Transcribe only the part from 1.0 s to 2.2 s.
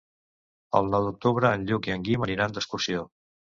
d'octubre en Lluc i en